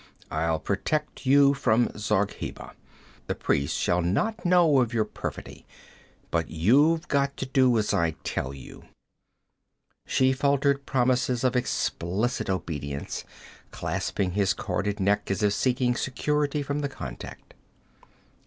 [0.31, 2.73] I'll protect you from Zargheba.
[3.27, 5.63] The priests shall not know of your perfidy.
[6.31, 8.85] But you've got to do as I tell you.'
[10.07, 13.25] She faltered promises of explicit obedience,
[13.69, 17.53] clasping his corded neck as if seeking security from the contact.